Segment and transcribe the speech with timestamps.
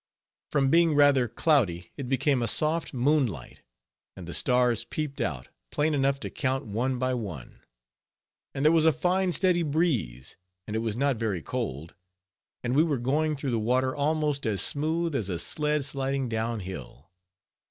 [0.51, 3.61] From being rather cloudy, it became a soft moonlight;
[4.17, 7.59] and the stars peeped out, plain enough to count one by one;
[8.55, 11.93] and there was a fine steady breeze; and it was not very cold;
[12.63, 16.61] and we were going through the water almost as smooth as a sled sliding down
[16.61, 17.11] hill.